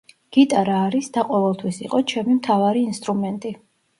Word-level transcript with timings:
გიტარა 0.35 0.77
არის, 0.85 1.09
და 1.17 1.25
ყოველთვის 1.27 1.77
იყო, 1.87 2.01
ჩემი 2.13 2.37
მთავარი 2.39 2.83
ინსტრუმენტი. 2.93 3.55